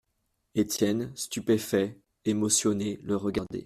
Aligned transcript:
Étienne, 0.55 1.11
stupéfait, 1.13 1.95
émotionné, 2.25 2.97
le 3.03 3.15
regardait. 3.17 3.59